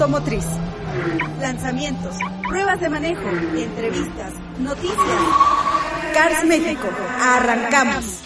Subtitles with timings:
[0.00, 0.46] Automotriz.
[1.40, 2.16] Lanzamientos,
[2.48, 4.96] pruebas de manejo, entrevistas, noticias.
[6.14, 6.88] Cars México,
[7.20, 8.22] arrancamos.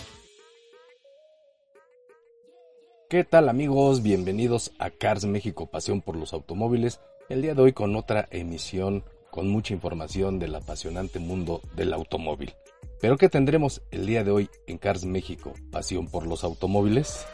[3.10, 4.04] ¿Qué tal amigos?
[4.04, 7.01] Bienvenidos a Cars México, pasión por los automóviles.
[7.29, 12.54] El día de hoy con otra emisión con mucha información del apasionante mundo del automóvil.
[13.01, 17.26] ¿Pero qué tendremos el día de hoy en Cars México, pasión por los automóviles?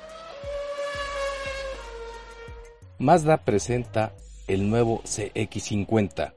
[2.99, 4.15] Mazda presenta
[4.53, 6.35] el nuevo CX50.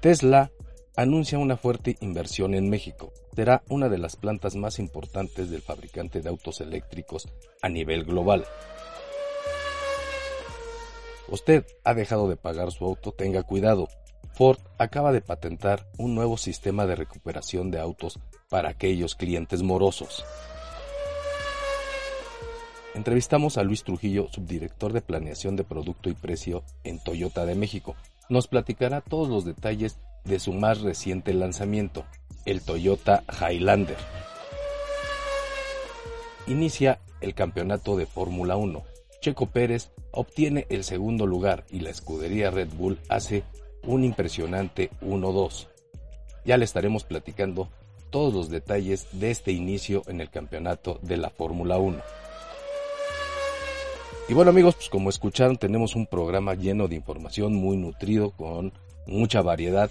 [0.00, 0.52] Tesla
[0.96, 3.10] anuncia una fuerte inversión en México.
[3.34, 7.26] Será una de las plantas más importantes del fabricante de autos eléctricos
[7.62, 8.44] a nivel global.
[11.28, 13.88] Usted ha dejado de pagar su auto, tenga cuidado.
[14.34, 18.20] Ford acaba de patentar un nuevo sistema de recuperación de autos
[18.50, 20.22] para aquellos clientes morosos.
[22.94, 27.96] Entrevistamos a Luis Trujillo, subdirector de Planeación de Producto y Precio en Toyota de México.
[28.28, 32.04] Nos platicará todos los detalles de su más reciente lanzamiento,
[32.46, 33.96] el Toyota Highlander.
[36.46, 38.84] Inicia el campeonato de Fórmula 1.
[39.20, 43.42] Checo Pérez obtiene el segundo lugar y la escudería Red Bull hace
[43.82, 45.66] un impresionante 1-2.
[46.44, 47.70] Ya le estaremos platicando
[48.10, 52.00] todos los detalles de este inicio en el campeonato de la Fórmula 1.
[54.26, 58.72] Y bueno amigos, pues como escucharon tenemos un programa lleno de información muy nutrido con
[59.06, 59.90] mucha variedad.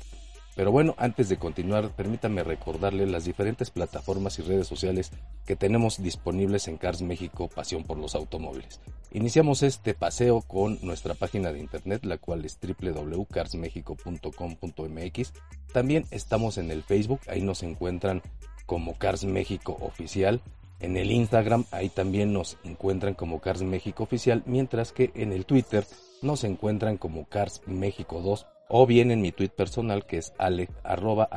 [0.56, 5.12] Pero bueno, antes de continuar, permítanme recordarle las diferentes plataformas y redes sociales
[5.46, 8.82] que tenemos disponibles en Cars México Pasión por los Automóviles.
[9.12, 15.34] Iniciamos este paseo con nuestra página de internet, la cual es www.carsmexico.com.mx.
[15.74, 18.24] También estamos en el Facebook, ahí nos encuentran
[18.66, 20.42] como Cars México Oficial.
[20.84, 25.46] En el Instagram, ahí también nos encuentran como Cars México Oficial, mientras que en el
[25.46, 25.86] Twitter
[26.22, 30.74] nos encuentran como Cars México 2 o bien en mi tweet personal que es alex,
[30.84, 31.30] arroba.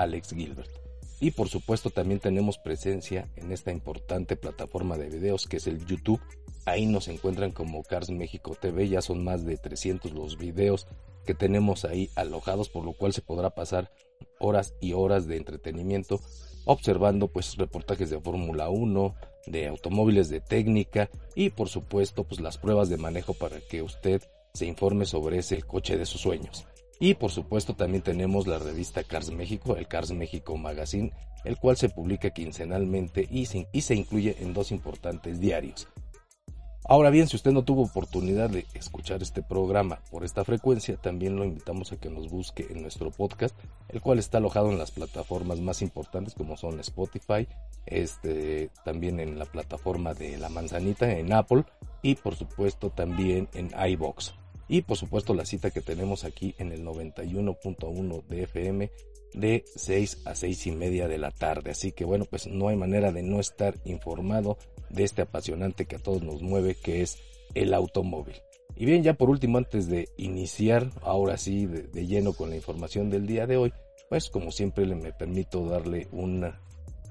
[1.20, 5.86] Y por supuesto también tenemos presencia en esta importante plataforma de videos que es el
[5.86, 6.20] YouTube.
[6.64, 10.88] Ahí nos encuentran como Cars México TV, ya son más de 300 los videos
[11.24, 13.92] que tenemos ahí alojados, por lo cual se podrá pasar
[14.40, 16.20] horas y horas de entretenimiento
[16.66, 19.14] observando pues reportajes de Fórmula 1,
[19.46, 24.22] de automóviles de técnica y por supuesto pues las pruebas de manejo para que usted
[24.52, 26.66] se informe sobre ese coche de sus sueños.
[26.98, 31.12] Y por supuesto también tenemos la revista Cars México, el Cars México Magazine,
[31.44, 35.86] el cual se publica quincenalmente y se, y se incluye en dos importantes diarios.
[36.88, 41.34] Ahora bien, si usted no tuvo oportunidad de escuchar este programa por esta frecuencia, también
[41.34, 43.58] lo invitamos a que nos busque en nuestro podcast,
[43.88, 47.48] el cual está alojado en las plataformas más importantes como son Spotify,
[47.86, 51.64] este, también en la plataforma de La Manzanita en Apple
[52.02, 54.34] y por supuesto también en iBox.
[54.68, 58.90] Y por supuesto la cita que tenemos aquí en el 91.1 de FM
[59.34, 61.72] de 6 a 6 y media de la tarde.
[61.72, 64.56] Así que bueno, pues no hay manera de no estar informado
[64.90, 67.18] de este apasionante que a todos nos mueve, que es
[67.54, 68.36] el automóvil.
[68.76, 73.08] Y bien, ya por último, antes de iniciar, ahora sí, de, lleno con la información
[73.08, 73.72] del día de hoy,
[74.08, 76.52] pues como siempre le me permito darle un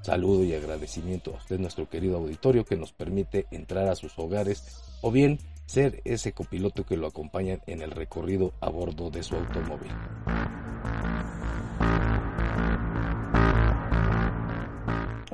[0.04, 4.64] saludo y agradecimiento a usted, nuestro querido auditorio, que nos permite entrar a sus hogares
[5.02, 9.36] o bien ser ese copiloto que lo acompaña en el recorrido a bordo de su
[9.36, 9.92] automóvil.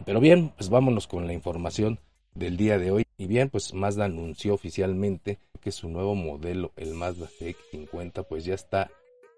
[0.06, 2.00] Pero bien, pues vámonos con la información
[2.33, 3.06] del día de hoy.
[3.18, 8.56] Y bien, pues Mazda anunció oficialmente que su nuevo modelo, el Mazda CX-50, pues ya
[8.56, 8.92] está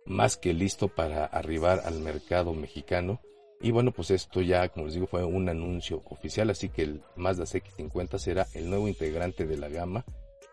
[0.05, 3.19] más que listo para arribar al mercado mexicano.
[3.61, 7.01] Y bueno, pues esto ya, como les digo, fue un anuncio oficial, así que el
[7.15, 10.05] Mazda CX-50 será el nuevo integrante de la gama.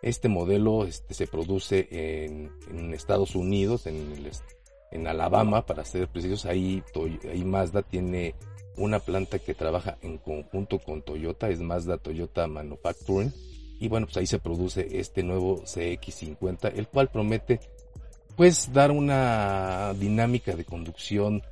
[0.03, 4.15] Este modelo este, se produce en, Estados Unidos, en,
[4.93, 6.47] en Alabama, para ser precisos.
[6.47, 6.83] Ahí,
[7.31, 8.35] ahí Mazda tiene
[8.77, 13.33] una planta que trabaja en conjunto con Toyota, es Mazda Toyota Manufacturing.
[13.79, 17.61] Y bueno, pues ahí se produce este nuevo CX50, el cual promete
[18.37, 21.43] pues dar una dinámica de conducción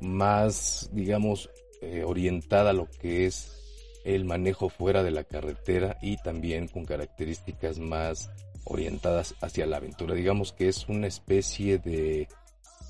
[0.00, 1.50] más, digamos,
[1.80, 6.84] eh, orientada a lo que es el manejo fuera de la carretera y también con
[6.84, 8.30] características más
[8.64, 10.14] orientadas hacia la aventura.
[10.14, 12.28] Digamos que es una especie de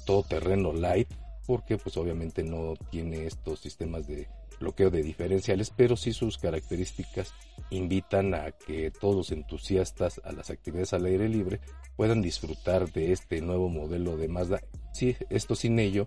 [0.07, 1.09] todoterreno light
[1.49, 4.29] porque pues obviamente no tiene estos sistemas de
[4.61, 7.33] bloqueo de diferenciales, pero sí sus características
[7.71, 11.61] invitan a que todos los entusiastas a las actividades al aire libre
[11.97, 14.61] puedan disfrutar de este nuevo modelo de Mazda.
[14.93, 16.06] Sí, esto sin ello,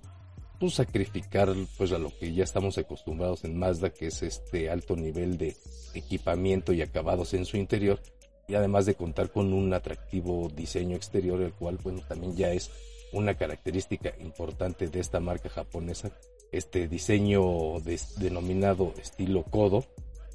[0.60, 4.96] pues sacrificar pues a lo que ya estamos acostumbrados en Mazda, que es este alto
[4.96, 5.56] nivel de
[5.96, 8.00] equipamiento y acabados en su interior,
[8.48, 12.70] y además de contar con un atractivo diseño exterior, el cual bueno también ya es
[13.13, 16.12] una característica importante de esta marca japonesa,
[16.52, 17.80] este diseño
[18.18, 19.86] denominado estilo Kodo,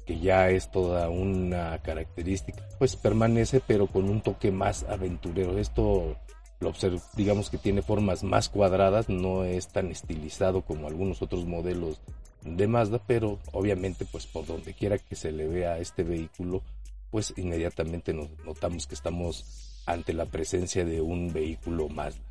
[0.05, 5.57] que ya es toda una característica, pues permanece pero con un toque más aventurero.
[5.57, 6.15] Esto
[6.59, 11.45] lo observo, digamos que tiene formas más cuadradas, no es tan estilizado como algunos otros
[11.45, 11.99] modelos
[12.43, 16.63] de Mazda, pero obviamente pues por donde quiera que se le vea este vehículo,
[17.11, 22.21] pues inmediatamente nos notamos que estamos ante la presencia de un vehículo Mazda.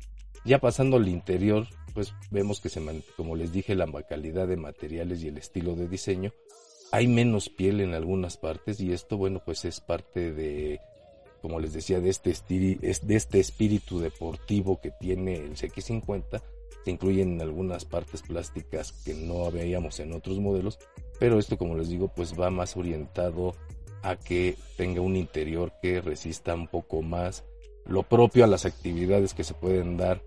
[0.45, 2.81] Ya pasando al interior, pues vemos que se
[3.15, 6.31] como les dije, la calidad de materiales y el estilo de diseño.
[6.91, 10.79] Hay menos piel en algunas partes y esto, bueno, pues es parte de,
[11.41, 16.41] como les decía, de este, de este espíritu deportivo que tiene el CX50.
[16.85, 20.79] Se incluyen algunas partes plásticas que no veíamos en otros modelos,
[21.19, 23.55] pero esto, como les digo, pues va más orientado
[24.03, 27.43] a que tenga un interior que resista un poco más
[27.87, 30.21] lo propio a las actividades que se pueden dar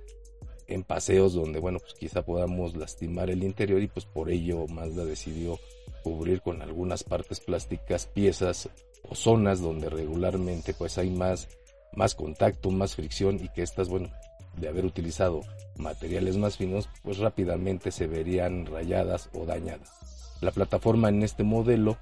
[0.66, 5.04] en paseos donde, bueno, pues quizá podamos lastimar el interior y pues por ello Mazda
[5.04, 5.58] decidió
[6.02, 8.68] cubrir con algunas partes plásticas piezas
[9.02, 11.48] o zonas donde regularmente pues hay más,
[11.92, 14.10] más contacto, más fricción y que estas, bueno,
[14.56, 15.40] de haber utilizado
[15.76, 19.90] materiales más finos, pues rápidamente se verían rayadas o dañadas.
[20.40, 21.98] La plataforma en este modelo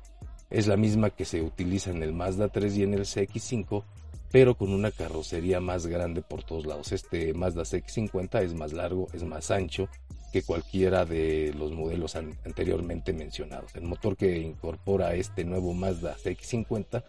[0.51, 3.85] es la misma que se utiliza en el Mazda 3 y en el CX5,
[4.31, 6.93] pero con una carrocería más grande por todos lados.
[6.93, 9.89] Este Mazda CX50 es más largo, es más ancho
[10.33, 13.75] que cualquiera de los modelos anteriormente mencionados.
[13.75, 17.03] El motor que incorpora este nuevo Mazda CX50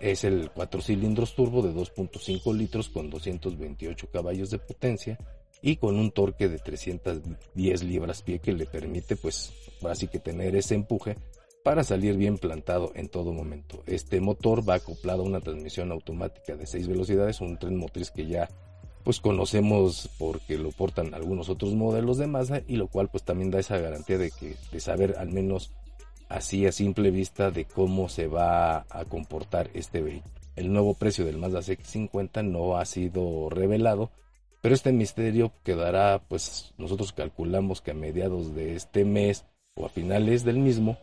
[0.00, 5.18] es el 4 cilindros turbo de 2.5 litros con 228 caballos de potencia
[5.62, 9.54] y con un torque de 310 libras pie que le permite pues
[9.88, 11.16] así que tener ese empuje
[11.66, 13.82] para salir bien plantado en todo momento.
[13.86, 18.28] Este motor va acoplado a una transmisión automática de 6 velocidades, un tren motriz que
[18.28, 18.48] ya
[19.02, 23.50] pues conocemos porque lo portan algunos otros modelos de Mazda y lo cual pues también
[23.50, 25.72] da esa garantía de que de saber al menos
[26.28, 30.36] así a simple vista de cómo se va a comportar este vehículo.
[30.54, 34.12] El nuevo precio del Mazda CX-50 no ha sido revelado,
[34.62, 39.88] pero este misterio quedará pues nosotros calculamos que a mediados de este mes o a
[39.88, 40.96] finales del mismo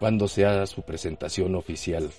[0.00, 2.10] cuando sea su presentación oficial.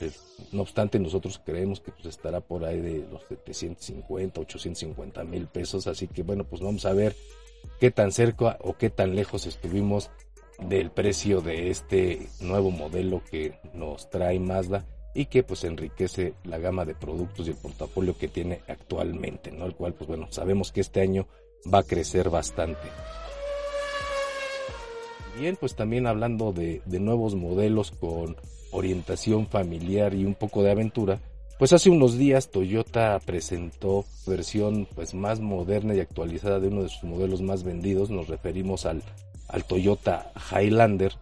[0.51, 5.87] No obstante, nosotros creemos que pues, estará por ahí de los 750, 850 mil pesos,
[5.87, 7.15] así que bueno, pues vamos a ver
[7.79, 10.11] qué tan cerca o qué tan lejos estuvimos
[10.59, 14.85] del precio de este nuevo modelo que nos trae Mazda
[15.15, 19.65] y que pues enriquece la gama de productos y el portafolio que tiene actualmente, ¿no?
[19.65, 21.27] El cual pues bueno, sabemos que este año
[21.73, 22.87] va a crecer bastante.
[25.37, 28.35] Bien, pues también hablando de, nuevos modelos con
[28.71, 31.19] orientación familiar y un poco de aventura,
[31.57, 36.89] pues hace unos días Toyota presentó versión pues más moderna y actualizada de uno de
[36.89, 38.09] sus modelos más vendidos.
[38.09, 39.03] Nos referimos al,
[39.47, 41.13] al Toyota Highlander,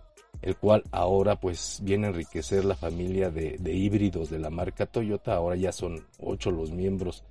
[0.41, 4.85] el cual ahora pues viene a enriquecer la familia de, de, híbridos de la marca
[4.85, 5.35] Toyota.
[5.35, 7.23] Ahora ya son ocho los miembros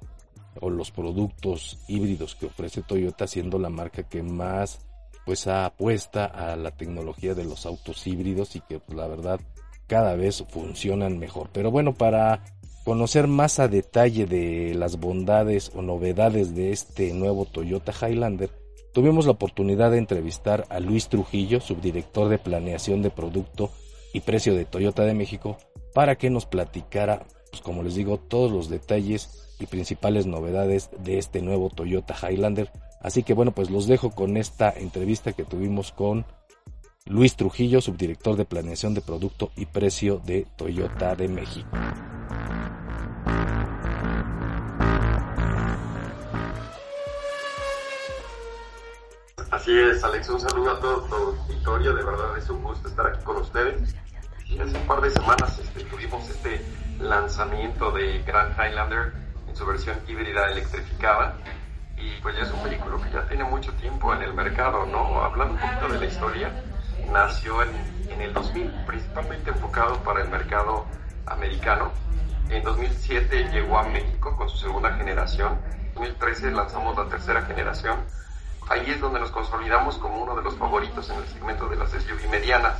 [0.60, 4.87] o los productos híbridos que ofrece Toyota, siendo la marca que más
[5.28, 9.38] pues apuesta a la tecnología de los autos híbridos y que pues, la verdad
[9.86, 11.50] cada vez funcionan mejor.
[11.52, 12.46] Pero bueno, para
[12.82, 18.48] conocer más a detalle de las bondades o novedades de este nuevo Toyota Highlander,
[18.94, 23.70] tuvimos la oportunidad de entrevistar a Luis Trujillo, subdirector de planeación de producto
[24.14, 25.58] y precio de Toyota de México,
[25.92, 31.18] para que nos platicara, pues como les digo, todos los detalles y principales novedades de
[31.18, 32.70] este nuevo Toyota Highlander
[33.00, 36.26] Así que bueno, pues los dejo con esta entrevista que tuvimos con
[37.06, 41.68] Luis Trujillo, subdirector de planeación de producto y precio de Toyota de México.
[49.50, 53.22] Así es, Alex, un saludo a todo tu de verdad es un gusto estar aquí
[53.24, 53.94] con ustedes.
[54.60, 56.64] Hace un par de semanas este, tuvimos este
[56.98, 59.12] lanzamiento de Grand Highlander
[59.46, 61.36] en su versión híbrida electrificada
[62.00, 65.22] y pues ya es un vehículo que ya tiene mucho tiempo en el mercado, ¿no?
[65.22, 66.52] Hablando un poquito de la historia,
[67.10, 67.70] nació en,
[68.10, 70.86] en el 2000, principalmente enfocado para el mercado
[71.26, 71.90] americano.
[72.50, 75.58] En 2007 llegó a México con su segunda generación.
[75.74, 77.98] En 2013 lanzamos la tercera generación.
[78.68, 81.90] Ahí es donde nos consolidamos como uno de los favoritos en el segmento de las
[81.90, 82.76] SUV medianas.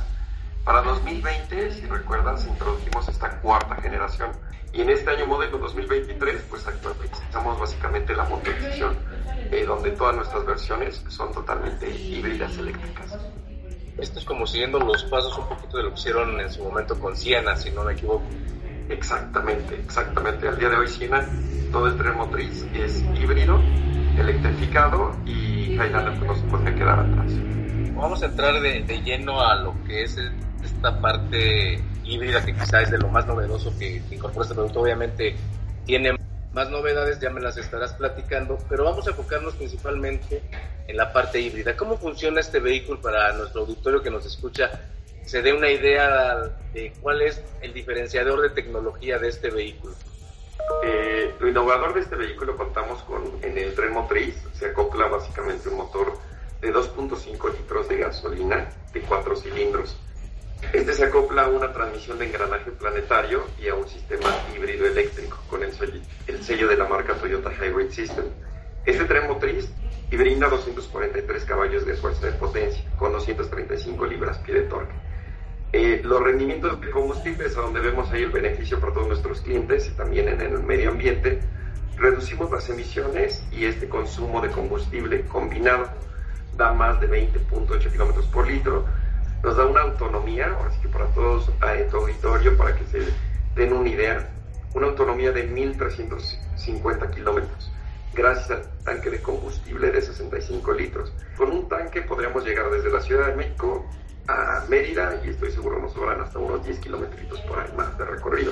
[0.63, 4.31] Para 2020, si recuerdas, introdujimos esta cuarta generación.
[4.73, 8.95] Y en este año modelo 2023, pues actualizamos básicamente la motorización,
[9.51, 13.17] eh, donde todas nuestras versiones son totalmente híbridas eléctricas.
[13.97, 16.97] Esto es como siguiendo los pasos un poquito de lo que hicieron en su momento
[16.99, 18.23] con Siena, si no me equivoco.
[18.87, 20.47] Exactamente, exactamente.
[20.47, 21.27] Al día de hoy Siena,
[21.71, 23.59] todo el tren motriz es híbrido,
[24.17, 27.31] electrificado y Highlander pues, no se puede quedar atrás.
[27.95, 30.17] Vamos a entrar de, de lleno a lo que es
[30.63, 34.81] esta parte híbrida que quizá es de lo más novedoso que, que incorpora este producto.
[34.81, 35.35] Obviamente
[35.85, 36.15] tiene
[36.53, 40.41] más novedades, ya me las estarás platicando, pero vamos a enfocarnos principalmente
[40.87, 41.75] en la parte híbrida.
[41.77, 44.71] ¿Cómo funciona este vehículo para nuestro auditorio que nos escucha?
[45.25, 46.37] Se dé una idea
[46.73, 49.93] de cuál es el diferenciador de tecnología de este vehículo.
[50.83, 55.69] Eh, lo innovador de este vehículo contamos con en el tren motriz, se acopla básicamente
[55.69, 56.17] un motor
[56.61, 59.97] de 2.5 litros de gasolina de 4 cilindros.
[60.73, 65.39] Este se acopla a una transmisión de engranaje planetario y a un sistema híbrido eléctrico
[65.49, 68.25] con el sello, el sello de la marca Toyota Hybrid System.
[68.85, 69.69] Este tren motriz
[70.11, 74.93] y brinda 243 caballos de fuerza de potencia con 235 libras-pie de torque.
[75.71, 79.41] Eh, los rendimientos de combustible es a donde vemos ahí el beneficio para todos nuestros
[79.41, 81.39] clientes y también en el medio ambiente.
[81.97, 85.89] Reducimos las emisiones y este consumo de combustible combinado
[86.57, 88.85] da más de 20.8 kilómetros por litro.
[89.43, 92.99] Nos da una autonomía, ahora sí que para todos a tu auditorio, para que se
[93.55, 94.29] den una idea,
[94.73, 97.71] una autonomía de 1.350 kilómetros
[98.13, 101.13] gracias al tanque de combustible de 65 litros.
[101.37, 103.85] Con un tanque podríamos llegar desde la Ciudad de México
[104.27, 108.05] a Mérida y estoy seguro nos sobran hasta unos 10 kilómetros por ahí más de
[108.05, 108.51] recorrido.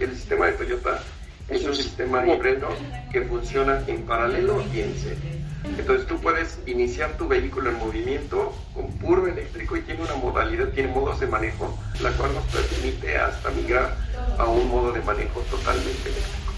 [0.00, 1.00] El sistema de Toyota
[1.48, 2.68] es un sistema híbrido
[3.12, 5.35] que funciona en paralelo y en serie.
[5.78, 10.68] Entonces tú puedes iniciar tu vehículo en movimiento con puro eléctrico y tiene una modalidad,
[10.68, 13.96] tiene modos de manejo, la cual nos permite hasta migrar
[14.38, 16.52] a un modo de manejo totalmente eléctrico.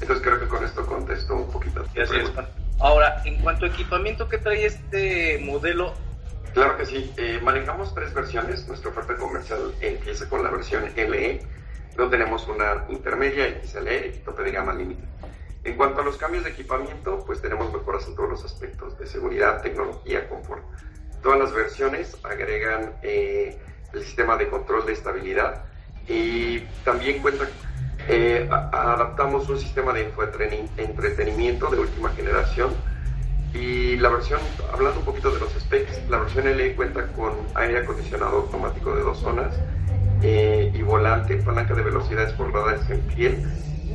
[0.00, 1.84] Entonces creo que con esto contesto un poquito.
[1.94, 2.10] Es.
[2.78, 5.94] Ahora, en cuanto a equipamiento, ¿qué trae este modelo?
[6.52, 7.12] Claro que sí.
[7.16, 8.66] Eh, manejamos tres versiones.
[8.68, 11.40] Nuestra oferta comercial empieza con la versión LE.
[11.96, 15.02] Luego tenemos una intermedia XLE y tope de gama límite.
[15.66, 19.06] En cuanto a los cambios de equipamiento, pues tenemos mejoras en todos los aspectos de
[19.08, 20.62] seguridad, tecnología, confort.
[21.24, 23.58] Todas las versiones agregan eh,
[23.92, 25.64] el sistema de control de estabilidad
[26.06, 27.48] y también cuenta
[28.06, 30.08] eh, adaptamos un sistema de
[30.76, 32.70] entretenimiento de última generación
[33.52, 34.38] y la versión,
[34.72, 39.02] hablando un poquito de los specs, la versión LE cuenta con aire acondicionado automático de
[39.02, 39.52] dos zonas
[40.22, 43.44] eh, y volante, palanca de velocidades por radares en piel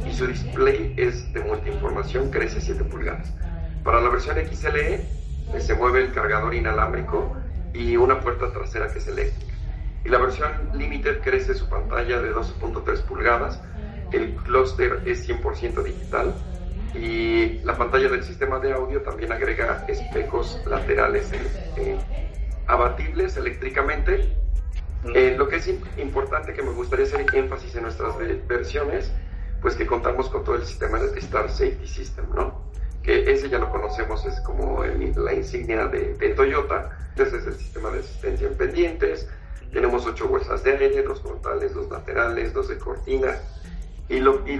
[0.06, 3.34] y su display es de multiinformación, crece 7 pulgadas.
[3.84, 7.36] Para la versión XLE eh, se mueve el cargador inalámbrico
[7.74, 9.54] y una puerta trasera que es eléctrica.
[10.04, 13.62] Y la versión Limited crece su pantalla de 12.3 pulgadas
[14.12, 16.34] el clúster es 100% digital
[16.94, 21.32] y la pantalla del sistema de audio también agrega espejos laterales
[21.78, 21.98] eh,
[22.68, 24.36] abatibles eléctricamente.
[25.16, 25.68] Eh, lo que es
[25.98, 28.16] importante que me gustaría hacer énfasis en nuestras
[28.48, 29.14] versiones,
[29.62, 32.62] pues que contamos con todo el sistema de Star Safety System, ¿no?
[33.04, 36.98] Que ese ya lo conocemos, es como la insignia de, de Toyota.
[37.10, 39.28] Entonces es el sistema de asistencia en pendientes.
[39.72, 43.38] Tenemos ocho bolsas de aire, dos frontales, dos laterales, dos de cortina
[44.12, 44.58] y, lo, y,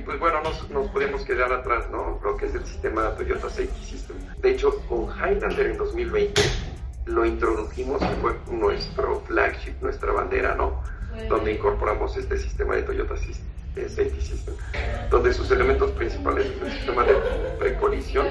[0.00, 2.18] pues bueno, nos, nos, podemos quedar atrás, ¿no?
[2.24, 4.16] Lo que es el sistema Toyota Safety System.
[4.38, 6.40] De hecho, con Highlander en 2020
[7.04, 10.82] lo introdujimos y fue nuestro flagship, nuestra bandera, ¿no?
[11.28, 13.14] Donde incorporamos este sistema de Toyota
[13.74, 14.54] Safety System,
[15.10, 17.14] donde sus elementos principales es el sistema de
[17.58, 18.26] precolisión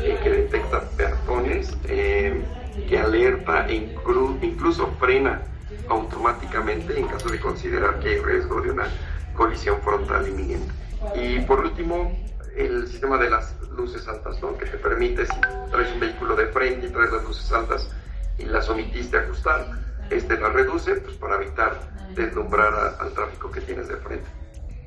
[0.00, 2.42] eh, que detecta peatones, eh,
[2.88, 5.42] que alerta e incluso frena
[5.88, 8.88] automáticamente en caso de considerar que hay riesgo de una
[9.34, 10.72] colisión frontal inminente.
[11.14, 12.16] Y por último,
[12.56, 14.56] el sistema de las luces altas, ¿no?
[14.56, 17.90] que te permite, si traes un vehículo de frente y traes las luces altas
[18.38, 19.66] y las omitiste ajustar,
[20.10, 21.78] este las reduce pues, para evitar
[22.14, 24.28] deslumbrar al tráfico que tienes de frente.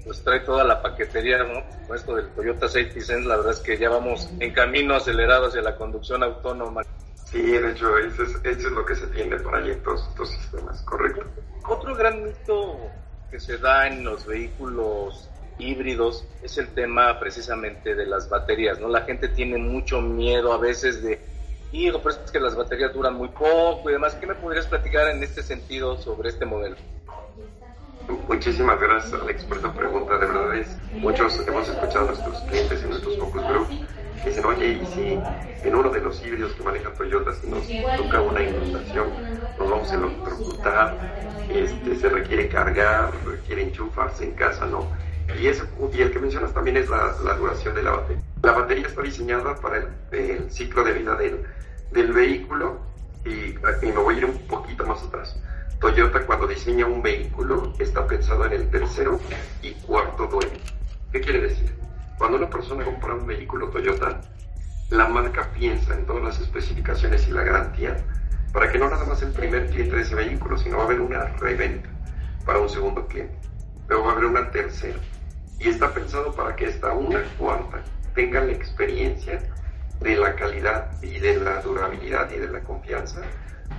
[0.04, 1.64] Pues trae toda la paquetería, ¿no?
[1.88, 5.48] Con esto del Toyota Safety Sense, la verdad es que ya vamos en camino acelerado
[5.48, 6.82] hacia la conducción autónoma.
[7.26, 10.82] Sí, de hecho, eso es, eso es lo que se tiene para estos, estos sistemas,
[10.84, 11.26] correcto.
[11.68, 12.78] Otro gran mito
[13.32, 18.90] que se da en los vehículos híbridos es el tema precisamente de las baterías, ¿no?
[18.90, 21.20] La gente tiene mucho miedo a veces de,
[21.72, 24.16] hijo, pero es que las baterías duran muy poco y demás.
[24.16, 26.76] ¿Qué me podrías platicar en este sentido sobre este modelo?
[28.28, 30.18] Muchísimas gracias, Alex, por esta pregunta.
[30.18, 33.68] De verdad es, muchos hemos escuchado a nuestros clientes en nuestros focus group
[34.24, 35.20] que dicen, oye, y si
[35.68, 37.68] en uno de los híbridos que maneja Toyota si nos
[37.98, 39.08] toca una inundación,
[39.58, 40.98] nos vamos a electrocutar,
[41.50, 44.88] este, se requiere cargar, requiere enchufarse en casa, ¿no?
[45.40, 48.24] Y, eso, y el que mencionas también es la, la duración de la batería.
[48.44, 49.78] La batería está diseñada para
[50.12, 51.44] el, ciclo de vida del,
[51.92, 52.80] del vehículo
[53.26, 53.56] y,
[53.86, 55.23] y me voy a ir un poquito más atrás.
[56.04, 59.22] Toyota cuando diseña un vehículo está pensado en el tercero
[59.62, 60.60] y cuarto dueño.
[61.14, 61.74] ¿Qué quiere decir?
[62.18, 64.20] Cuando una persona compra un vehículo Toyota,
[64.90, 68.04] la marca piensa en todas las especificaciones y la garantía
[68.52, 71.00] para que no nada más el primer cliente de ese vehículo, sino va a haber
[71.00, 71.88] una reventa
[72.46, 73.38] para un segundo cliente.
[73.88, 75.00] Luego va a haber una tercera.
[75.58, 77.82] Y está pensado para que esta una cuarta
[78.14, 79.40] tenga la experiencia
[80.02, 83.22] de la calidad y de la durabilidad y de la confianza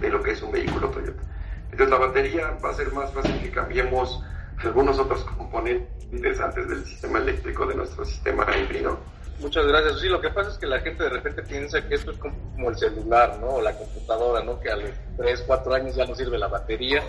[0.01, 1.34] de lo que es un vehículo Toyota.
[1.75, 4.23] Entonces la batería va a ser más fácil que cambiemos
[4.59, 8.97] algunos otros componentes interesantes del sistema eléctrico de nuestro sistema híbrido.
[9.41, 9.99] Muchas gracias.
[9.99, 12.71] Sí, lo que pasa es que la gente de repente piensa que esto es como
[12.71, 13.55] el celular, ¿no?
[13.55, 14.61] O la computadora, ¿no?
[14.61, 17.03] Que a los 3, 4 años ya no sirve la batería.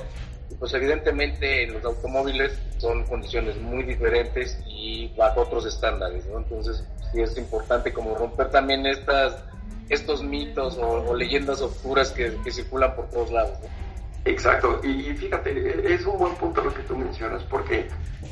[0.50, 6.40] Y pues evidentemente en los automóviles son condiciones muy diferentes y bajo otros estándares, ¿no?
[6.40, 9.44] Entonces sí es importante como romper también estas,
[9.90, 13.85] estos mitos o, o leyendas oscuras que, que, circulan por todos lados, ¿no?
[14.26, 17.88] Exacto, y, fíjate, es un buen punto lo que tú mencionas, porque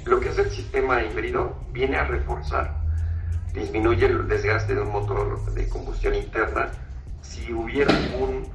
[0.06, 2.74] lo que hace el sistema híbrido viene a reforzar,
[3.54, 6.70] disminuye el desgaste de un motor de combustión interna.
[7.22, 8.48] Si hubiera un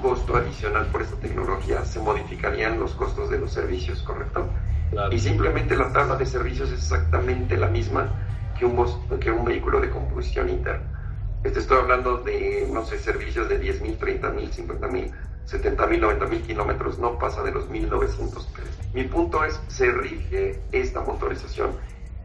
[0.00, 4.48] costo adicional por esta tecnología, se modificarían los costos de los servicios, ¿correcto?
[4.90, 5.12] Claro.
[5.12, 8.10] Y simplemente la tabla de servicios es exactamente la misma
[8.58, 11.01] que un, que un vehículo de combustión interna.
[11.44, 15.12] Este estoy hablando de, no sé, servicios de 10 mil, 30 mil, 50 mil
[15.44, 18.78] 70 mil, 90 mil kilómetros, no pasa de los 1900 pesos.
[18.94, 21.72] Mi punto es, se rige esta motorización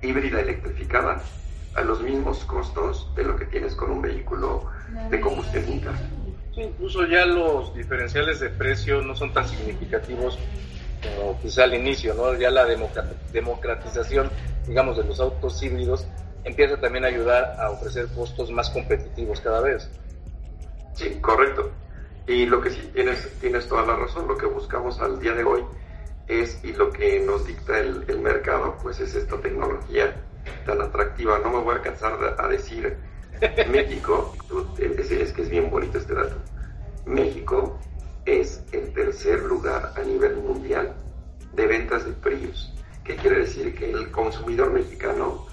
[0.02, 1.22] híbrida electrificada
[1.76, 4.66] a los mismos costos de lo que tienes con un vehículo
[5.10, 6.00] de combustión interna.
[6.54, 10.40] Sí, incluso ya los diferenciales de precio no son tan significativos
[11.04, 12.34] como quizá al inicio, ¿no?
[12.34, 12.66] Ya la
[13.32, 14.30] democratización,
[14.68, 16.08] digamos, de los autos híbridos
[16.48, 19.90] empieza también a ayudar a ofrecer costos más competitivos cada vez.
[20.94, 21.72] Sí, correcto.
[22.26, 25.44] Y lo que sí tienes, tienes toda la razón, lo que buscamos al día de
[25.44, 25.64] hoy
[26.28, 30.16] es, y lo que nos dicta el, mercado, pues es esta tecnología
[30.66, 31.40] tan atractiva.
[31.40, 32.98] No me voy a cansar de, a decir
[33.70, 34.34] México,
[34.78, 36.36] es, es que es bien bonito este dato.
[37.06, 37.78] México
[38.26, 40.94] es el tercer lugar a nivel mundial
[41.54, 42.74] de ventas de Prius.
[43.04, 43.74] ¿Qué quiere decir?
[43.76, 45.47] Que el consumidor mexicano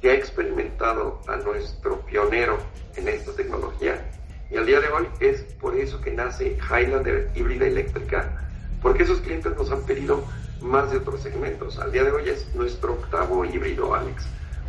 [0.00, 2.58] que ha experimentado a nuestro pionero
[2.96, 4.10] en esta tecnología
[4.50, 8.32] y al día de hoy es por eso que nace Highlander híbrida eléctrica,
[8.82, 10.24] porque esos clientes nos han pedido
[10.60, 11.78] más de otros segmentos.
[11.78, 14.24] Al día de hoy es nuestro octavo híbrido, Alex.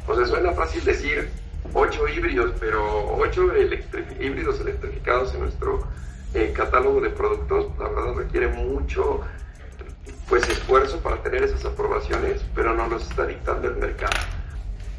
[0.07, 1.29] O sea, suena fácil decir
[1.73, 3.51] ocho híbridos, pero ocho
[4.19, 5.87] híbridos electrificados en nuestro
[6.35, 9.21] eh, catálogo de productos, la verdad requiere mucho
[10.29, 14.15] pues esfuerzo para tener esas aprobaciones, pero no nos está dictando el mercado.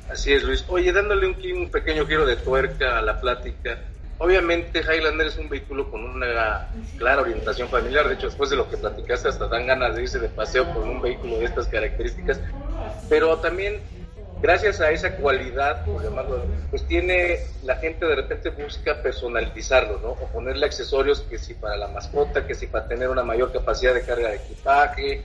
[0.09, 0.65] Así es, Luis.
[0.69, 3.79] Oye, dándole un, pequeño giro de tuerca a la plática,
[4.19, 8.71] Obviamente Highlander es un vehículo con una clara orientación familiar, de hecho después de lo
[8.71, 12.41] que platicaste hasta dan ganas de irse de paseo con un vehículo de estas características,
[13.09, 13.81] pero también
[14.41, 20.11] gracias a esa cualidad, por llamarlo, pues tiene, la gente de repente busca personalizarlo, ¿no?
[20.11, 23.93] O ponerle accesorios que si para la mascota, que si para tener una mayor capacidad
[23.93, 25.25] de carga de equipaje,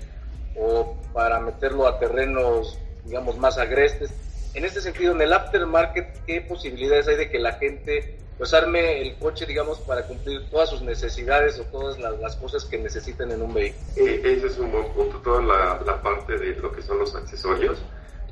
[0.56, 4.12] o para meterlo a terrenos, digamos, más agrestes.
[4.54, 9.02] En este sentido, en el aftermarket, ¿qué posibilidades hay de que la gente pues arme
[9.02, 13.32] el coche, digamos, para cumplir todas sus necesidades o todas las, las cosas que necesiten
[13.32, 13.84] en un vehículo.
[13.96, 17.16] Eh, ese es un buen punto, toda la, la, parte de lo que son los
[17.16, 17.80] accesorios.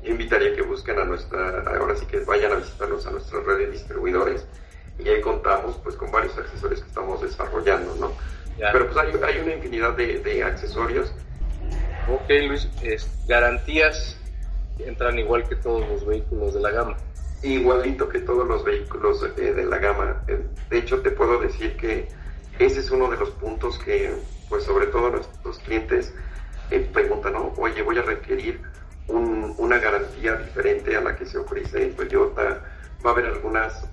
[0.04, 3.58] Yo invitaría que busquen a nuestra, ahora sí que vayan a visitarnos a nuestra red
[3.58, 4.46] de distribuidores
[4.98, 8.12] y ahí contamos pues con varios accesorios que estamos desarrollando, ¿no?
[8.56, 8.70] Ya.
[8.72, 11.12] Pero pues hay, hay, una infinidad de, de accesorios.
[12.08, 14.16] Ok, Luis, es, garantías
[14.78, 16.96] entran igual que todos los vehículos de la gama
[17.42, 20.22] igualito que todos los vehículos eh, de la gama.
[20.28, 22.08] Eh, de hecho, te puedo decir que
[22.58, 24.14] ese es uno de los puntos que,
[24.48, 26.14] pues sobre todo nuestros clientes
[26.70, 27.52] eh, preguntan, ¿no?
[27.58, 28.60] Oye, voy a requerir
[29.08, 32.62] un, una garantía diferente a la que se ofrece en Toyota.
[33.04, 33.88] Va a haber algunas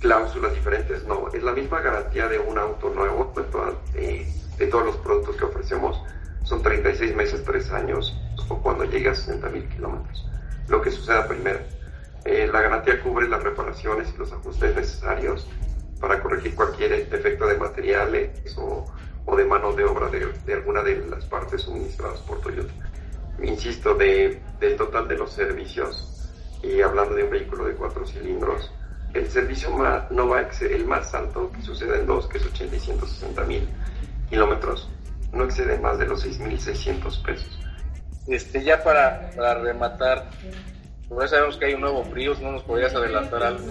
[0.00, 3.32] cláusulas diferentes, no, es la misma garantía de un auto nuevo
[3.94, 4.26] de,
[4.58, 6.02] de todos los productos que ofrecemos,
[6.42, 8.20] son 36 meses, 3 años
[8.60, 10.28] cuando llega a 60 mil kilómetros.
[10.68, 11.60] Lo que suceda primero.
[12.24, 15.48] Eh, la garantía cubre las reparaciones y los ajustes necesarios
[16.00, 18.84] para corregir cualquier defecto de materiales o,
[19.36, 22.72] de mano de obra de, alguna de las partes suministradas por Toyota.
[23.42, 26.30] Insisto, de, del total de los servicios,
[26.62, 28.70] y hablando de un vehículo de cuatro cilindros,
[29.14, 32.38] el servicio más, no va a exceder, el más alto que sucede en dos, que
[32.38, 33.68] es 80 y 160 mil
[34.28, 34.88] kilómetros,
[35.32, 37.61] no excede más de los 6.600 pesos.
[38.26, 40.30] Este, ya para, para rematar,
[41.08, 43.66] pues ya sabemos que hay un nuevo Prius, ¿no nos podrías adelantar algo?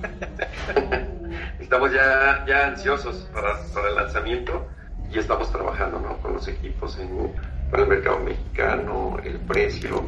[1.60, 4.66] estamos ya, ya ansiosos para, para, el lanzamiento
[5.10, 6.16] y estamos trabajando ¿no?
[6.18, 7.32] con los equipos en,
[7.70, 10.04] para el mercado mexicano, el precio,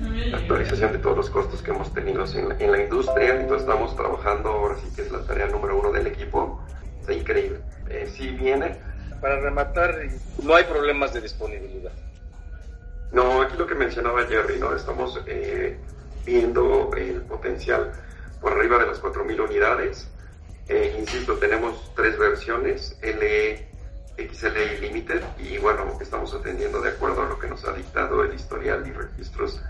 [0.00, 3.40] la actualización de todos los costos que hemos tenido en, en la industria.
[3.40, 6.60] Entonces estamos trabajando, ahora sí que es la tarea número uno del equipo.
[7.00, 7.60] Está increíble.
[7.88, 8.78] Eh, sí viene.
[9.20, 9.96] Para rematar,
[10.42, 11.92] no hay problemas de disponibilidad.
[13.12, 14.74] No, aquí lo que mencionaba Jerry, ¿no?
[14.74, 15.76] Estamos eh,
[16.24, 17.92] viendo el potencial
[18.40, 20.08] por arriba de las 4.000 unidades.
[20.68, 23.68] Eh, insisto, tenemos tres versiones, LE,
[24.16, 28.24] XLE y Limited, y bueno, estamos atendiendo de acuerdo a lo que nos ha dictado
[28.24, 29.60] el historial y registros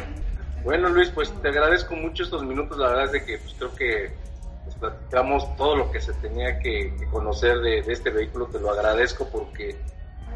[0.62, 3.74] Bueno Luis, pues te agradezco mucho estos minutos, la verdad es de que pues, creo
[3.74, 4.12] que
[4.64, 8.58] pues, platicamos todo lo que se tenía que, que conocer de, de, este vehículo, te
[8.60, 9.76] lo agradezco porque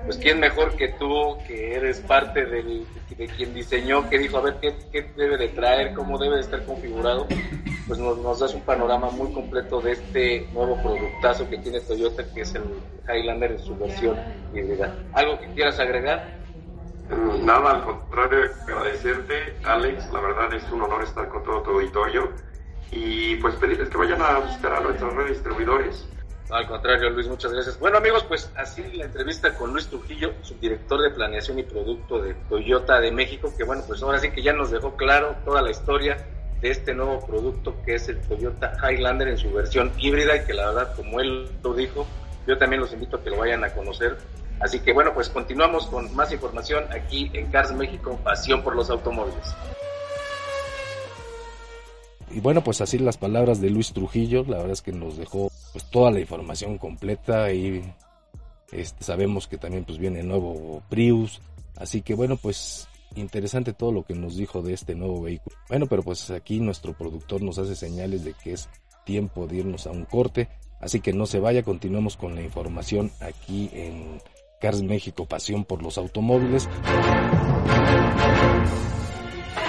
[0.04, 4.42] pues quién mejor que tú, que eres parte del, de quien diseñó, que dijo, a
[4.42, 7.26] ver, ¿qué, debe de traer, cómo debe de estar configurado,
[7.86, 12.24] pues nos, nos, das un panorama muy completo de este nuevo productazo que tiene Toyota,
[12.32, 12.62] que es el
[13.08, 14.16] Highlander en su versión.
[15.12, 16.38] ¿Algo que quieras agregar?
[17.42, 22.32] Nada, al contrario, agradecerte, Alex, la verdad es un honor estar con todo tu auditorio.
[22.90, 26.08] Y pues pedirles que vayan a visitar a nuestras redes distribuidores
[26.50, 27.78] al contrario, Luis, muchas gracias.
[27.78, 32.34] Bueno, amigos, pues así la entrevista con Luis Trujillo, subdirector de planeación y producto de
[32.48, 35.70] Toyota de México, que bueno, pues ahora sí que ya nos dejó claro toda la
[35.70, 36.26] historia
[36.60, 40.54] de este nuevo producto que es el Toyota Highlander en su versión híbrida y que
[40.54, 42.06] la verdad, como él lo dijo,
[42.46, 44.16] yo también los invito a que lo vayan a conocer.
[44.60, 48.90] Así que bueno, pues continuamos con más información aquí en Cars México, pasión por los
[48.90, 49.54] automóviles.
[52.30, 55.50] Y bueno, pues así las palabras de Luis Trujillo, la verdad es que nos dejó
[55.72, 57.82] pues toda la información completa y
[58.70, 61.40] este, sabemos que también pues viene nuevo Prius,
[61.76, 65.56] así que bueno, pues interesante todo lo que nos dijo de este nuevo vehículo.
[65.68, 68.68] Bueno, pero pues aquí nuestro productor nos hace señales de que es
[69.04, 70.48] tiempo de irnos a un corte,
[70.80, 74.20] así que no se vaya, continuamos con la información aquí en
[74.60, 76.68] Cars México, pasión por los automóviles.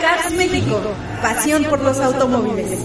[0.01, 0.81] Cars México,
[1.21, 2.79] pasión por los automóviles.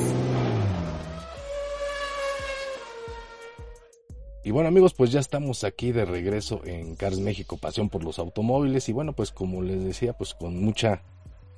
[4.44, 8.18] Y bueno amigos, pues ya estamos aquí de regreso en Cars México, pasión por los
[8.18, 8.88] automóviles.
[8.88, 11.02] Y bueno, pues como les decía, pues con mucha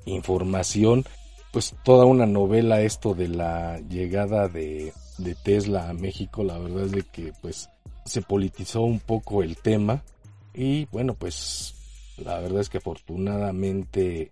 [0.05, 1.05] información,
[1.53, 6.45] pues toda una novela esto de la llegada de, de Tesla a México.
[6.45, 7.71] La verdad es de que pues
[8.05, 10.05] se politizó un poco el tema.
[10.55, 11.75] Y bueno, pues
[12.19, 14.31] la verdad es que afortunadamente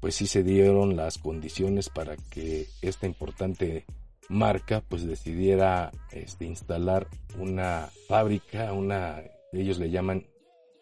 [0.00, 3.84] pues sí se dieron las condiciones para que esta importante
[4.28, 7.08] marca pues decidiera este, instalar
[7.38, 10.26] una fábrica, una, ellos le llaman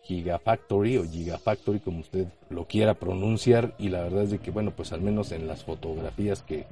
[0.03, 4.73] Gigafactory o Gigafactory como usted lo quiera pronunciar y la verdad es de que bueno
[4.75, 6.67] pues al menos en las fotografías que,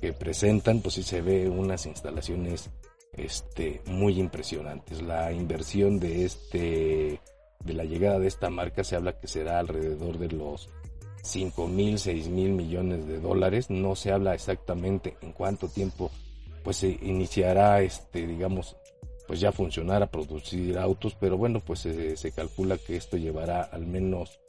[0.00, 2.70] que presentan pues sí se ve unas instalaciones
[3.12, 5.02] este muy impresionantes.
[5.02, 7.20] La inversión de este
[7.64, 10.68] de la llegada de esta marca se habla que será alrededor de los
[11.22, 13.70] 5 mil, 6 mil millones de dólares.
[13.70, 16.10] No se habla exactamente en cuánto tiempo
[16.62, 18.76] pues se iniciará este, digamos,
[19.26, 23.86] pues ya funcionar a producir autos, pero bueno, pues se, calcula que esto llevará al
[23.86, 24.40] menos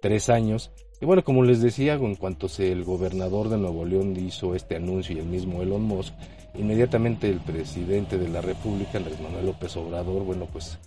[0.00, 0.70] tres años.
[1.00, 4.76] Y bueno, como les decía, en cuanto se, el gobernador de Nuevo León hizo este
[4.76, 6.14] anuncio y el mismo Elon Musk,
[6.54, 10.78] inmediatamente el presidente de la República, Andrés Manuel López Obrador, bueno, pues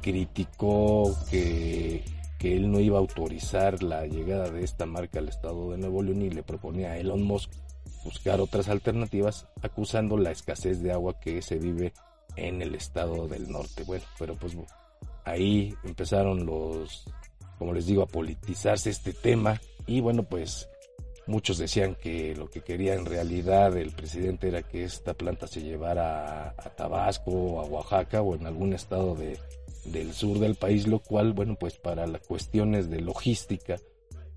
[0.00, 2.04] criticó que
[2.38, 6.02] que él no iba a autorizar la llegada de esta marca al estado de Nuevo
[6.02, 7.50] León y le proponía a Elon Musk
[8.04, 11.92] buscar otras alternativas, acusando la escasez de agua que se vive
[12.36, 13.82] en el estado del norte.
[13.84, 14.56] Bueno, pero pues
[15.24, 17.04] ahí empezaron los,
[17.58, 20.68] como les digo, a politizarse este tema y bueno, pues
[21.26, 25.62] muchos decían que lo que quería en realidad el presidente era que esta planta se
[25.62, 29.38] llevara a, Tabasco o a Oaxaca o en algún estado de,
[29.92, 33.76] del sur del país, lo cual, bueno, pues para las cuestiones de logística,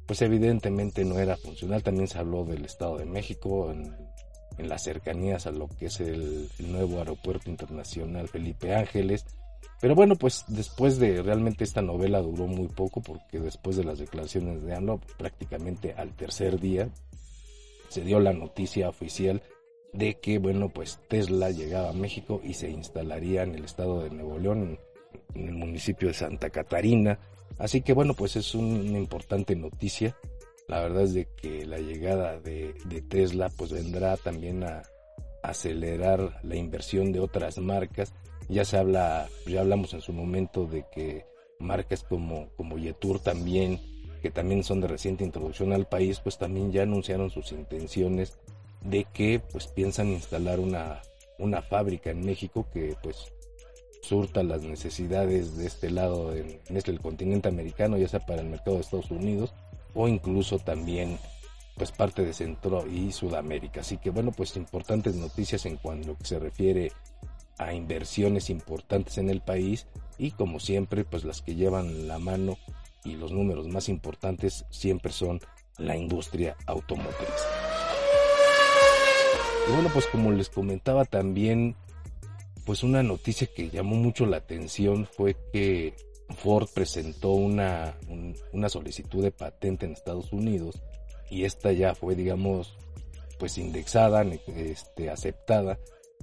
[0.05, 1.83] pues evidentemente no era funcional.
[1.83, 3.95] También se habló del Estado de México, en,
[4.57, 9.25] las cercanías a lo que es el, nuevo aeropuerto internacional Felipe Ángeles.
[9.79, 13.99] Pero bueno, pues después de realmente esta novela duró muy poco porque después de las
[13.99, 16.89] declaraciones de AMLO, prácticamente al tercer día,
[17.87, 19.41] se dio la noticia oficial
[19.93, 24.09] de que, bueno, pues Tesla llegaba a México y se instalaría en el estado de
[24.09, 24.79] Nuevo León,
[25.35, 27.19] en el municipio de Santa Catarina,
[27.59, 30.15] Así que bueno, pues es una importante noticia.
[30.67, 32.73] La verdad es de que la llegada de,
[33.09, 34.83] Tesla pues vendrá también a
[35.43, 38.13] acelerar la inversión de otras marcas.
[38.47, 41.25] Ya se habla, ya hablamos en su momento de que
[41.59, 43.79] marcas como, como Yetur también,
[44.21, 48.37] que también son de reciente introducción al país, pues también ya anunciaron sus intenciones
[48.81, 51.01] de que pues piensan instalar una,
[51.37, 53.33] una fábrica en México que pues
[54.01, 58.49] surta las necesidades de este lado en, este, el continente americano, ya sea para el
[58.49, 59.53] mercado de Estados Unidos
[59.93, 61.17] o incluso también
[61.75, 63.81] pues parte de Centro y Sudamérica.
[63.81, 66.91] Así que bueno, pues importantes noticias en cuanto se refiere
[67.57, 72.57] a inversiones importantes en el país y como siempre pues las que llevan la mano
[73.03, 75.39] y los números más importantes siempre son
[75.77, 77.29] la industria automotriz.
[79.67, 81.75] Y bueno, pues como les comentaba también
[82.69, 85.95] pues una noticia que llamó mucho la atención fue que
[86.37, 87.97] Ford presentó una,
[88.53, 90.79] una solicitud de patente en Estados Unidos
[91.31, 92.75] y esta ya fue, digamos,
[93.39, 94.21] pues indexada,
[94.55, 95.79] este, aceptada.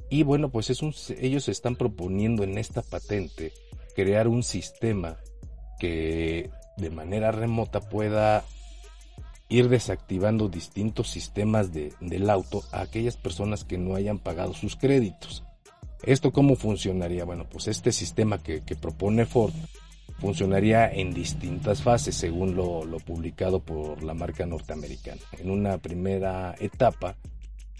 [0.08, 3.52] Y bueno, pues es un, ellos están proponiendo en esta patente
[3.96, 5.16] crear un sistema
[5.80, 8.44] que de manera remota pueda
[9.48, 14.76] ir desactivando distintos sistemas de, del auto a aquellas personas que no hayan pagado sus
[14.76, 15.42] créditos.
[16.02, 17.24] ¿Esto cómo funcionaría?
[17.24, 19.52] Bueno, pues este sistema que, propone Ford
[20.18, 25.20] funcionaría en distintas fases según lo, publicado por la marca norteamericana.
[25.38, 27.16] En una primera etapa,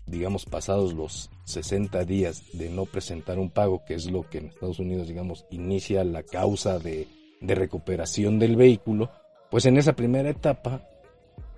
[0.07, 4.47] digamos pasados los 60 días de no presentar un pago, que es lo que en
[4.47, 7.09] Estados Unidos, digamos, inicia la causa de,
[7.41, 9.11] de recuperación del vehículo,
[9.51, 10.83] pues en esa primera etapa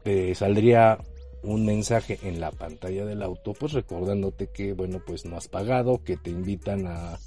[0.05, 0.99] te saldría
[1.43, 6.03] un mensaje en la pantalla del auto, pues recordándote que, bueno, pues no has pagado,
[6.03, 7.19] que te invitan a,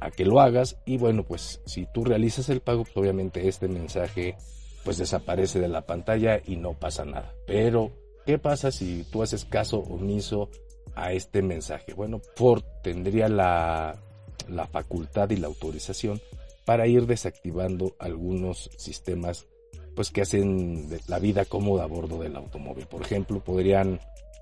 [0.00, 3.68] a que lo hagas y bueno, pues si tú realizas el pago, pues obviamente este
[3.68, 4.36] mensaje
[4.84, 7.34] pues desaparece de la pantalla y no pasa nada.
[7.46, 7.90] Pero,
[8.24, 10.48] ¿qué pasa si tú haces caso omiso
[10.94, 11.92] a este mensaje?
[11.92, 14.00] Bueno, Ford tendría la,
[14.48, 16.20] la facultad y la autorización
[16.64, 19.46] para ir desactivando algunos sistemas
[19.96, 22.86] pues que hacen la vida cómoda a bordo del automóvil.
[22.86, 23.98] Por ejemplo, podrían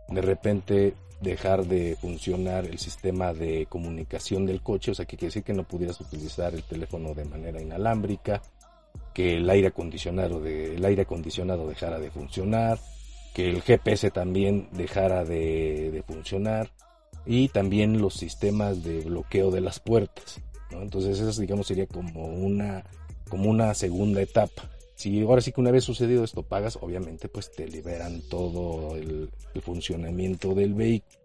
[0.08, 5.28] de repente dejar de funcionar el sistema de comunicación del coche, o sea, que quiere
[5.28, 8.42] decir que no pudieras utilizar el teléfono de manera inalámbrica,
[9.14, 12.78] que el aire acondicionado el aire acondicionado dejara de funcionar,
[13.32, 16.70] que el GPS también dejara de, funcionar
[17.24, 20.40] y también los sistemas de bloqueo de las puertas.
[20.72, 22.84] Entonces eso digamos sería como una
[23.30, 27.50] como una segunda etapa si ahora sí que una vez sucedido esto pagas, obviamente pues
[27.50, 29.30] te liberan todo el,
[29.62, 31.18] funcionamiento del vehículo.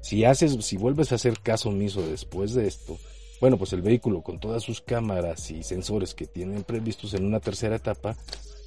[0.00, 2.98] Si haces, si vuelves a hacer caso omiso después de esto,
[3.40, 7.40] bueno, pues el vehículo con todas sus cámaras y sensores que tienen previstos en una
[7.40, 8.16] tercera etapa,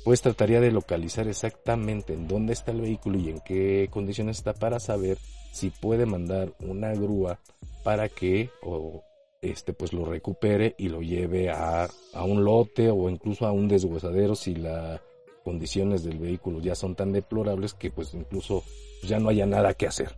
[0.04, 4.54] pues trataría de localizar exactamente en dónde está el vehículo y en qué condiciones está
[4.54, 5.17] para saber
[5.51, 7.39] si puede mandar una grúa
[7.84, 9.04] para que o
[9.41, 13.67] este pues lo recupere y lo lleve a, a un lote o incluso a un
[13.67, 15.01] deshuesadero si las
[15.43, 18.63] condiciones del vehículo ya son tan deplorables que pues incluso
[19.01, 20.15] ya no haya nada que hacer.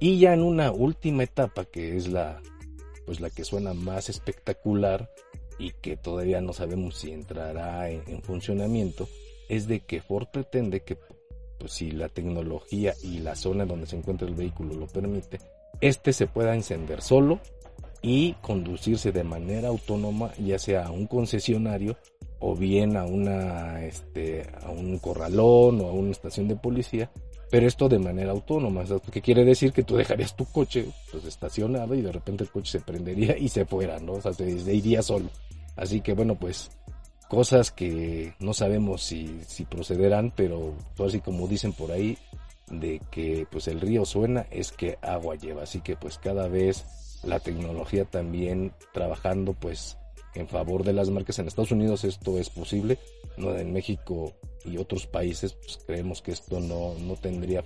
[0.00, 2.42] Y ya en una última etapa que es la
[3.06, 5.08] pues la que suena más espectacular
[5.58, 9.08] y que todavía no sabemos si entrará en, en funcionamiento
[9.48, 10.98] es de que Ford pretende que
[11.58, 15.38] pues si la tecnología y la zona donde se encuentra el vehículo lo permite,
[15.80, 17.40] este se pueda encender solo
[18.06, 21.96] y conducirse de manera autónoma, ya sea a un concesionario
[22.38, 27.10] o bien a una este a un corralón o a una estación de policía,
[27.50, 31.94] pero esto de manera autónoma, que quiere decir que tú dejarías tu coche pues estacionado
[31.94, 34.12] y de repente el coche se prendería y se fuera, ¿no?
[34.12, 35.30] O sea, te iría solo.
[35.74, 36.70] Así que bueno, pues
[37.30, 42.18] cosas que no sabemos si, si procederán, pero así como dicen por ahí,
[42.70, 46.84] de que pues el río suena es que agua lleva, así que pues cada vez
[47.26, 49.96] la tecnología también trabajando pues
[50.34, 51.38] en favor de las marcas.
[51.38, 52.98] En Estados Unidos esto es posible,
[53.36, 54.32] no en México
[54.64, 57.62] y otros países pues creemos que esto no, no tendría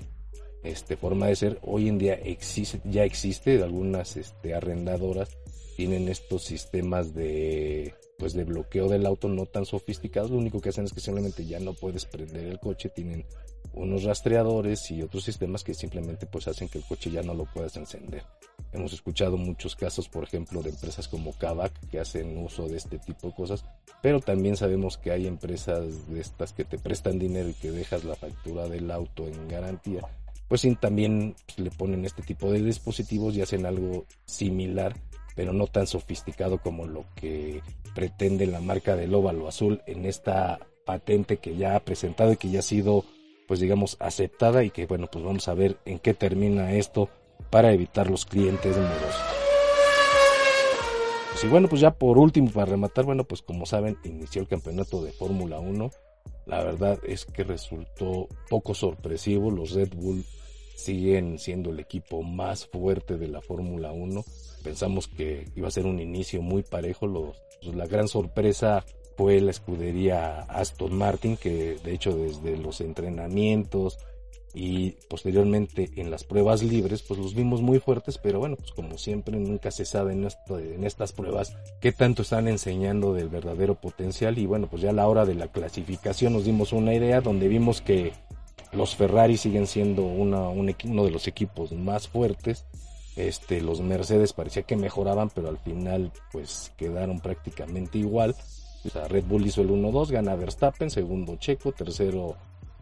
[0.62, 1.58] este forma de ser.
[1.62, 5.36] Hoy en día existe ya existe algunas este, arrendadoras
[5.76, 10.30] tienen estos sistemas de pues de bloqueo del auto no tan sofisticados.
[10.30, 13.24] Lo único que hacen es que simplemente ya no puedes prender el coche tienen
[13.72, 17.44] unos rastreadores y otros sistemas que simplemente pues hacen que el coche ya no lo
[17.44, 18.24] puedas encender.
[18.72, 22.98] Hemos escuchado muchos casos por ejemplo de empresas como Kavak que hacen uso de este
[22.98, 23.64] tipo de cosas
[24.02, 28.04] pero también sabemos que hay empresas de estas que te prestan dinero y que dejas
[28.04, 30.02] la factura del auto en garantía
[30.48, 34.96] pues también pues, le ponen este tipo de dispositivos y hacen algo similar,
[35.36, 37.62] pero no tan sofisticado como lo que
[37.94, 42.48] pretende la marca del óvalo azul en esta patente que ya ha presentado y que
[42.48, 43.04] ya ha sido,
[43.48, 47.08] pues digamos, aceptada y que bueno, pues vamos a ver en qué termina esto
[47.50, 49.22] para evitar los clientes morosos.
[51.32, 54.48] Pues y bueno, pues ya por último, para rematar, bueno, pues como saben, inició el
[54.48, 55.90] campeonato de Fórmula 1
[56.48, 59.50] la verdad es que resultó poco sorpresivo.
[59.50, 60.24] Los Red Bull
[60.74, 64.24] siguen siendo el equipo más fuerte de la Fórmula 1.
[64.64, 67.34] Pensamos que iba a ser un inicio muy parejo.
[67.62, 68.84] Pues, la gran sorpresa
[69.18, 73.98] fue la escudería Aston Martin, que de hecho desde los entrenamientos,
[74.54, 78.96] y posteriormente en las pruebas libres pues los vimos muy fuertes pero bueno pues como
[78.96, 84.38] siempre nunca se sabe en, en estas pruebas qué tanto están enseñando del verdadero potencial.
[84.38, 87.48] Y bueno pues ya a la hora de la clasificación nos dimos una idea donde
[87.48, 88.12] vimos que
[88.72, 92.64] los Ferrari siguen siendo una, un uno de los equipos más fuertes.
[93.16, 98.34] Este los Mercedes parecía que mejoraban pero al final pues quedaron prácticamente igual
[99.08, 102.36] Red Bull hizo el 1-2 gana Verstappen segundo Checo tercero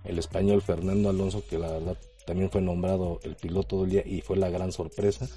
[0.05, 4.21] el español Fernando Alonso, que la verdad también fue nombrado el piloto del día y
[4.21, 5.29] fue la gran sorpresa.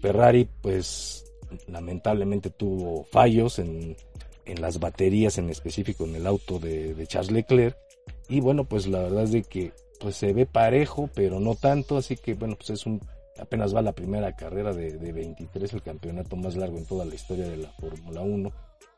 [0.00, 1.24] Ferrari, pues
[1.66, 3.96] lamentablemente tuvo fallos en,
[4.46, 7.76] las baterías, en específico en el auto de, Charles Leclerc.
[8.28, 11.96] Y bueno, pues la verdad es de que pues se ve parejo, pero no tanto,
[11.96, 13.00] así que bueno, pues es un
[13.38, 17.14] apenas va la primera carrera de, de 23, el campeonato más largo en toda la
[17.14, 18.52] historia de la Fórmula 1.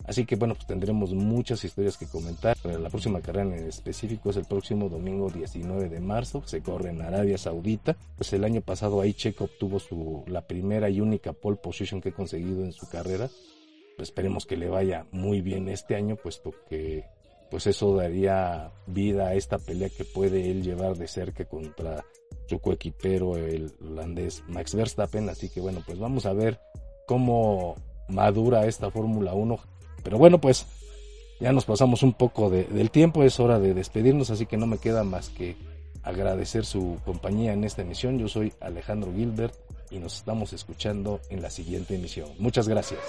[0.05, 2.57] Así que bueno, pues tendremos muchas historias que comentar.
[2.65, 6.43] La próxima carrera en específico es el próximo domingo 19 de marzo.
[6.47, 7.97] Se corre en Arabia Saudita.
[8.17, 12.09] Pues el año pasado ahí Checo obtuvo su, la primera y única pole position que
[12.09, 13.29] ha conseguido en su carrera.
[13.97, 17.05] Pues esperemos que le vaya muy bien este año, puesto que
[17.51, 22.05] pues eso daría vida a esta pelea que puede él llevar de cerca contra
[22.47, 25.29] su coequipero, el holandés Max Verstappen.
[25.29, 26.61] Así que bueno, pues vamos a ver
[27.07, 27.77] cómo
[28.11, 29.59] madura esta Fórmula 1
[30.03, 30.67] pero bueno, pues
[31.41, 34.79] ya nos pasamos un poco del tiempo, es hora de despedirnos, así que no me
[34.79, 35.57] queda más que
[36.03, 38.19] agradecer su compañía en esta emisión.
[38.19, 39.55] Yo soy Alejandro Gilbert
[39.91, 42.29] y nos estamos escuchando en la siguiente emisión.
[42.39, 43.01] Muchas gracias.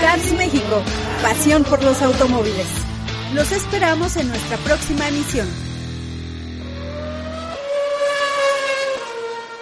[0.00, 0.82] Cars México,
[1.22, 2.66] pasión por los automóviles.
[3.34, 5.69] Los esperamos en nuestra próxima emisión.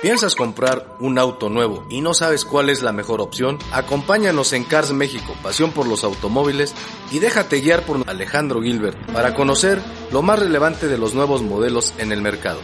[0.00, 3.58] ¿Piensas comprar un auto nuevo y no sabes cuál es la mejor opción?
[3.72, 6.72] Acompáñanos en Cars México, pasión por los automóviles,
[7.10, 9.82] y déjate guiar por Alejandro Gilbert para conocer
[10.12, 12.60] lo más relevante de los nuevos modelos en el mercado.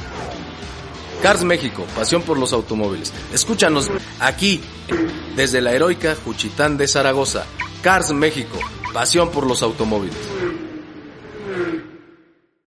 [1.23, 3.13] Cars México, pasión por los automóviles.
[3.33, 4.61] Escúchanos aquí,
[5.35, 7.47] desde la heroica Juchitán de Zaragoza.
[7.83, 8.59] Cars México,
[8.93, 10.17] pasión por los automóviles.